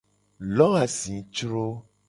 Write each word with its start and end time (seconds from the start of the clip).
Lo 0.55 0.67
azicro. 0.81 1.63